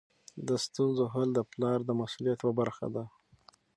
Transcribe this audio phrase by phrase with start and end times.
[0.47, 3.03] د ستونزو حل د پلار د مسؤلیت یوه برخه ده.